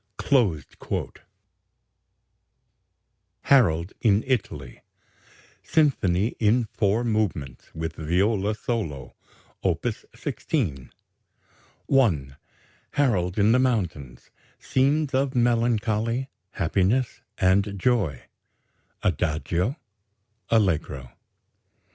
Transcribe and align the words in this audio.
""HAROLD 3.43 3.93
IN 4.01 4.23
ITALY" 4.25 4.81
SYMPHONY 5.61 6.29
IN 6.39 6.65
FOUR 6.73 7.03
MOVEMENTS, 7.03 7.75
WITH 7.75 7.97
VIOLA 7.97 8.55
SOLO: 8.55 9.13
Op. 9.61 9.85
16 10.15 10.91
1. 11.85 12.35
HAROLD 12.93 13.37
IN 13.37 13.51
THE 13.51 13.59
MOUNTAINS; 13.59 14.31
SCENES 14.57 15.13
OF 15.13 15.35
MELANCHOLY, 15.35 16.29
HAPPINESS, 16.53 17.21
AND 17.37 17.75
JOY 17.77 18.23
(Adagio) 19.03 19.75
(Allegro) 20.49 21.03
2. 21.03 21.09